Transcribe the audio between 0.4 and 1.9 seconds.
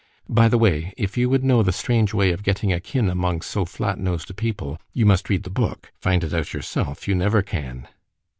the way, if you would know the